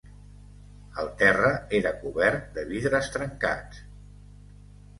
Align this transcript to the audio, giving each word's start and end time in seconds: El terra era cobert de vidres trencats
El 1.03 1.11
terra 1.19 1.51
era 1.81 1.93
cobert 2.01 2.49
de 2.57 2.65
vidres 2.73 3.13
trencats 3.19 3.87